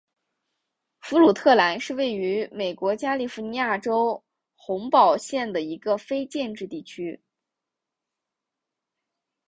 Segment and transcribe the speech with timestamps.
[1.01, 4.23] 弗鲁特兰是位于美国加利福尼亚州
[4.55, 7.21] 洪堡县的一个非建制地区。